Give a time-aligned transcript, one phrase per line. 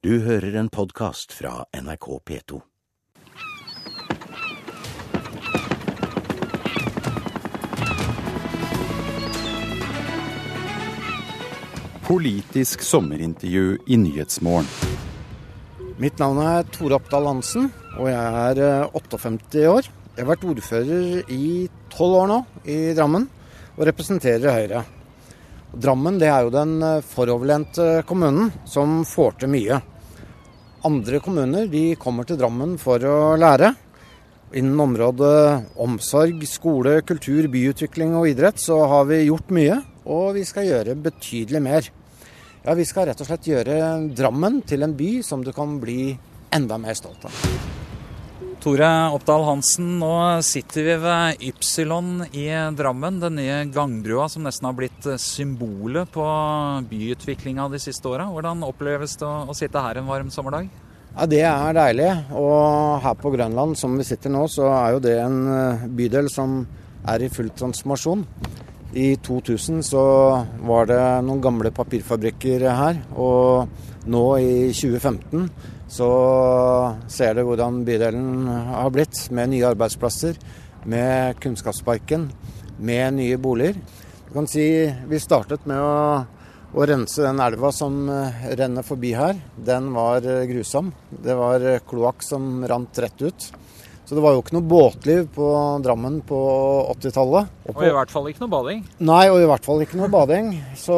[0.00, 2.58] Du hører en podkast fra NRK P2.
[12.06, 14.64] Politisk sommerintervju i Nyhetsmorgen.
[16.00, 19.90] Mitt navn er Tore Oppdal Hansen, og jeg er eh, 58 år.
[20.14, 23.28] Jeg har vært ordfører i tolv år nå i Drammen,
[23.76, 24.82] og representerer Høyre.
[25.70, 29.78] Drammen det er jo den eh, foroverlente kommunen som får til mye.
[30.86, 33.70] Andre kommuner de kommer til Drammen for å lære.
[34.58, 39.76] Innen området omsorg, skole, kultur, byutvikling og idrett så har vi gjort mye,
[40.10, 41.90] og vi skal gjøre betydelig mer.
[42.64, 43.76] Ja, Vi skal rett og slett gjøre
[44.12, 46.16] Drammen til en by som du kan bli
[46.52, 47.79] enda mer stolt av.
[48.60, 50.12] Tore Oppdal Hansen, nå
[50.44, 52.44] sitter vi ved Ypsilon i
[52.76, 53.16] Drammen.
[53.22, 56.26] Den nye gangbrua som nesten har blitt symbolet på
[56.90, 58.26] byutviklinga de siste åra.
[58.28, 60.68] Hvordan oppleves det å sitte her en varm sommerdag?
[61.14, 62.10] Ja, Det er deilig.
[62.36, 66.28] Og her på Grønland, som vi sitter nå, så er jo det en eh, bydel
[66.28, 66.60] som
[67.08, 68.28] er i full transformasjon.
[68.92, 70.04] I 2000 så
[70.68, 73.70] var det noen gamle papirfabrikker her, og
[74.04, 75.48] nå i 2015
[75.90, 76.10] så
[77.10, 80.38] ser du hvordan bydelen har blitt, med nye arbeidsplasser,
[80.86, 82.28] med Kunnskapsparken,
[82.78, 83.80] med nye boliger.
[84.28, 84.64] Du kan si
[85.10, 86.22] vi startet med å,
[86.70, 89.40] å rense den elva som renner forbi her.
[89.58, 90.92] Den var grusom.
[91.10, 93.50] Det var kloakk som rant rett ut.
[94.06, 95.48] Så det var jo ikke noe båtliv på
[95.82, 96.38] Drammen på
[96.96, 97.50] 80-tallet.
[97.70, 98.80] Og i hvert fall ikke noe bading?
[99.06, 100.48] Nei, og i hvert fall ikke noe bading.
[100.78, 100.96] Så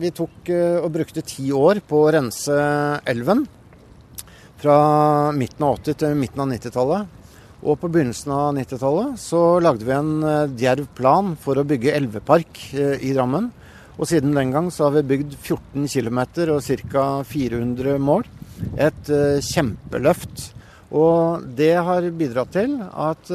[0.00, 2.54] vi tok og brukte ti år på å rense
[3.08, 3.44] elven.
[4.60, 4.76] Fra
[5.32, 7.16] midten av 80- til midten av 90-tallet.
[7.60, 10.12] Og på begynnelsen av 90-tallet så lagde vi en
[10.56, 13.50] djerv plan for å bygge elvepark i Drammen.
[14.00, 16.22] Og siden den gang så har vi bygd 14 km
[16.56, 17.04] og ca.
[17.28, 18.24] 400 mål.
[18.80, 19.12] Et
[19.44, 20.50] kjempeløft.
[20.96, 23.28] Og det har bidratt til at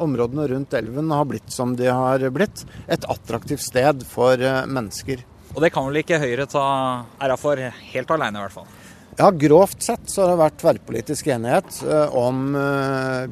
[0.00, 2.64] områdene rundt elven har blitt som de har blitt.
[2.88, 5.20] Et attraktivt sted for mennesker.
[5.58, 6.64] Og det kan vel ikke Høyre ta
[7.18, 8.68] æra for helt alene, i hvert fall?
[9.18, 12.54] Ja, grovt sett så har det vært tverrpolitisk enighet uh, om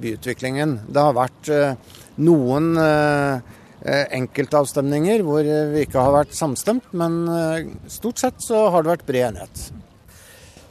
[0.02, 0.80] byutviklingen.
[0.90, 1.52] Det har vært
[2.18, 2.72] noen
[3.86, 7.20] enkeltavstemninger hvor vi ikke har vært samstemt, men
[7.92, 9.68] stort sett så har det vært bred enighet.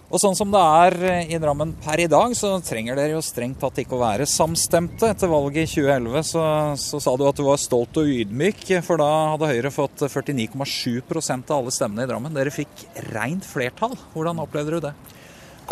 [0.05, 0.95] Og sånn som det er
[1.33, 5.09] i Drammen per i dag, så trenger dere jo strengt tatt ikke å være samstemte.
[5.09, 6.43] Etter valget i 2011 så,
[6.77, 11.49] så sa du at du var stolt og ydmyk, for da hadde Høyre fått 49,7%
[11.49, 12.37] av alle stemmene i Drammen.
[12.37, 13.97] Dere fikk rent flertall.
[14.13, 14.93] Hvordan opplevde du det?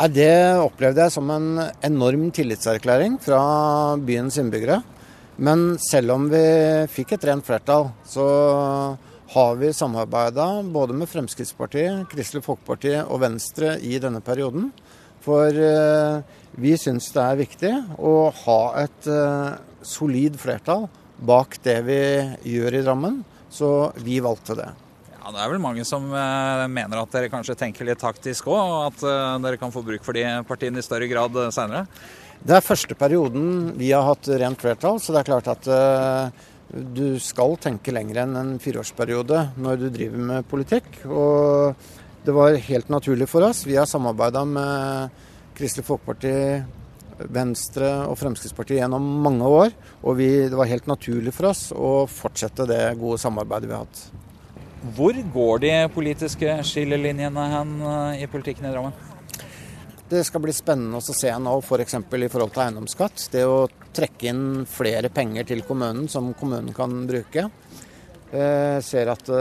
[0.10, 1.50] Det opplevde jeg som en
[1.86, 3.44] enorm tillitserklæring fra
[4.02, 4.82] byens innbyggere.
[5.38, 6.44] Men selv om vi
[6.94, 8.26] fikk et rent flertall, så
[9.31, 14.72] har vi samarbeida både med Fremskrittspartiet, Kristelig Folkeparti og Venstre i denne perioden.
[15.23, 15.56] For
[16.59, 17.72] vi syns det er viktig
[18.03, 19.07] å ha et
[19.88, 20.89] solid flertall
[21.23, 22.00] bak det vi
[22.51, 23.22] gjør i Drammen.
[23.53, 23.69] Så
[24.03, 24.69] vi valgte det.
[25.13, 28.79] Ja, Det er vel mange som mener at dere kanskje tenker litt taktisk òg, og
[28.90, 31.85] at dere kan få bruk for de partiene i større grad seinere?
[32.44, 35.69] Det er første perioden vi har hatt rent flertall, så det er klart at
[36.73, 41.03] du skal tenke lenger enn en fireårsperiode når du driver med politikk.
[41.06, 41.75] Og
[42.25, 43.66] det var helt naturlig for oss.
[43.67, 45.13] Vi har samarbeida med
[45.57, 46.34] Kristelig Folkeparti,
[47.34, 49.78] Venstre og Fremskrittspartiet gjennom mange år.
[50.01, 53.85] Og vi, det var helt naturlig for oss å fortsette det gode samarbeidet vi har
[53.85, 54.05] hatt.
[54.97, 57.75] Hvor går de politiske skillelinjene hen
[58.19, 59.12] i politikken i Drammen?
[60.13, 61.96] Det skal bli spennende å se nå f.eks.
[62.06, 63.24] For i forhold til eiendomsskatt.
[63.34, 63.66] Det å
[63.97, 67.47] trekke inn flere penger til kommunen som kommunen kan bruke.
[68.34, 69.31] Jeg ser at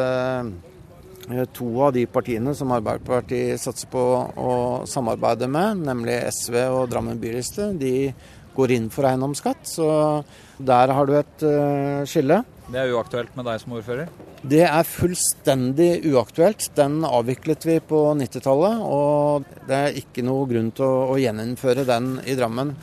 [1.53, 4.01] to av de partiene som Arbeiderpartiet satser på
[4.41, 4.55] å
[4.89, 8.11] samarbeide med, nemlig SV og Drammen byliste, de
[8.57, 9.69] går inn for eiendomsskatt.
[9.69, 9.87] Så
[10.57, 11.47] der har du et
[12.09, 12.43] skille.
[12.71, 14.11] Det er uaktuelt med deg som ordfører?
[14.43, 16.69] Det er fullstendig uaktuelt.
[16.77, 21.87] Den avviklet vi på 90-tallet, og det er ikke noe grunn til å, å gjeninnføre
[21.89, 22.75] den i Drammen.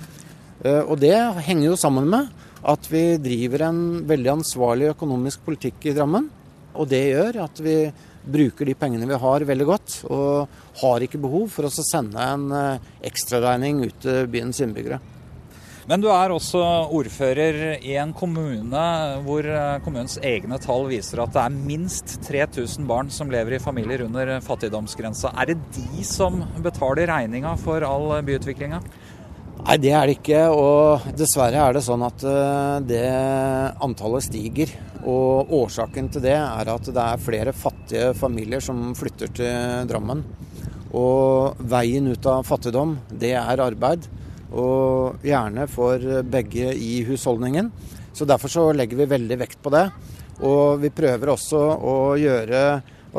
[0.59, 1.15] Og det
[1.47, 2.27] henger jo sammen med
[2.67, 6.27] at vi driver en veldig ansvarlig økonomisk politikk i Drammen.
[6.75, 7.77] Og det gjør at vi
[8.29, 12.51] bruker de pengene vi har veldig godt, og har ikke behov for å sende en
[13.07, 14.99] ekstraregning ut til byens innbyggere.
[15.89, 16.59] Men du er også
[16.93, 18.81] ordfører i en kommune
[19.25, 19.47] hvor
[19.81, 24.35] kommunens egne tall viser at det er minst 3000 barn som lever i familier under
[24.45, 25.31] fattigdomsgrensa.
[25.33, 28.83] Er det de som betaler regninga for all byutviklinga?
[29.63, 30.43] Nei, det er det ikke.
[30.53, 32.27] Og dessverre er det sånn at
[32.85, 33.09] det
[33.81, 34.75] antallet stiger.
[35.09, 40.21] Og årsaken til det er at det er flere fattige familier som flytter til Drammen.
[40.93, 44.05] Og veien ut av fattigdom, det er arbeid.
[44.49, 47.71] Og gjerne for begge i husholdningen.
[48.13, 49.85] Så derfor så legger vi veldig vekt på det.
[50.45, 52.63] Og vi prøver også å gjøre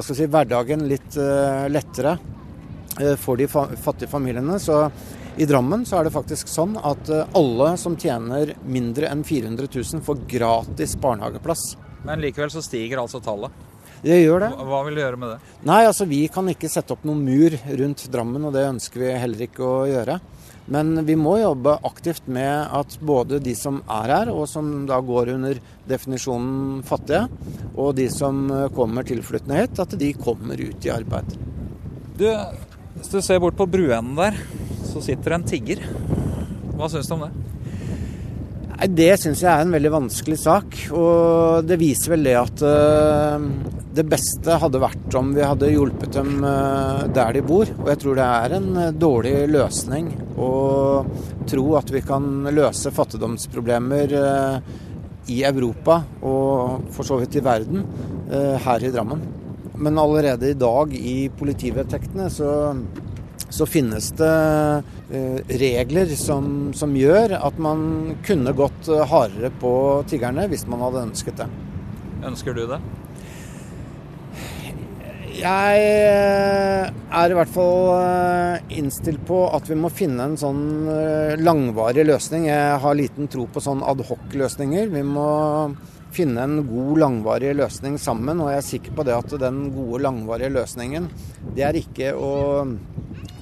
[0.07, 4.59] si, hverdagen litt uh, lettere uh, for de fa fattige familiene.
[4.59, 4.83] Så
[5.41, 9.69] i Drammen så er det faktisk sånn at uh, alle som tjener mindre enn 400
[9.69, 11.75] 000 får gratis barnehageplass.
[12.09, 13.53] Men likevel så stiger altså tallet?
[14.01, 14.51] Det gjør det.
[14.71, 15.57] Hva vil du gjøre med det?
[15.69, 19.17] Nei, altså Vi kan ikke sette opp noen mur rundt Drammen, og det ønsker vi
[19.21, 20.21] heller ikke å gjøre.
[20.71, 25.01] Men vi må jobbe aktivt med at både de som er her, og som da
[25.05, 25.61] går under
[25.91, 27.25] definisjonen fattige,
[27.75, 28.45] og de som
[28.77, 31.35] kommer tilflyttende hit, at de kommer ut i arbeid.
[32.21, 32.29] Du,
[32.97, 34.39] hvis du ser bort på bruenden der,
[34.87, 35.85] så sitter det en tigger.
[36.79, 37.33] Hva syns du om det?
[38.81, 40.79] Nei, Det syns jeg er en veldig vanskelig sak.
[40.97, 46.15] Og det viser vel det at uh, det beste hadde vært om vi hadde hjulpet
[46.15, 47.71] dem uh, der de bor.
[47.81, 50.53] Og jeg tror det er en uh, dårlig løsning å
[51.51, 54.15] tro at vi kan løse fattigdomsproblemer
[55.31, 57.85] i Europa og for så vidt i verden
[58.65, 59.21] her i Drammen.
[59.81, 62.51] Men allerede i dag i politivedtektene så
[63.51, 64.35] så finnes det
[65.11, 69.73] eh, regler som, som, gjør at man kunne gått eh, hardere på
[70.11, 71.49] tiggerne hvis man hadde ønsket det.
[72.31, 72.79] Ønsker du det?
[75.41, 80.65] Jeg eh, er i hvert fall innstilt på at vi må finne en sånn
[81.41, 82.49] langvarig løsning.
[82.51, 84.93] Jeg har liten tro på sånn adhoc-løsninger.
[84.93, 85.31] Vi må
[86.13, 88.43] finne en god, langvarig løsning sammen.
[88.45, 91.09] Og jeg er sikker på det at den gode, langvarige løsningen,
[91.57, 92.33] det er ikke å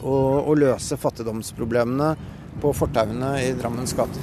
[0.03, 0.15] å,
[0.47, 2.12] å løse fattigdomsproblemene
[2.62, 4.23] på fortauene i Drammens gater.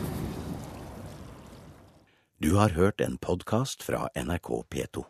[2.40, 5.06] Du har hørt en podkast fra NRK P2.